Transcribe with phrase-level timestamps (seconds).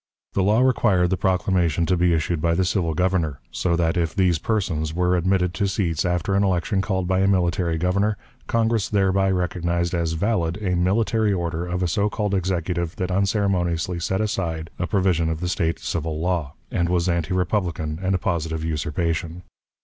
[0.33, 4.15] The law required the proclamation to be issued by the civil Governor; so that, if
[4.15, 8.17] these persons were admitted to seats after an election called by a military Governor,
[8.47, 13.99] Congress thereby recognized as valid a military order of a so called Executive that unceremoniously
[13.99, 18.17] set aside a provision of the State civil law, and was anti republican and a
[18.17, 19.43] positive usurpation.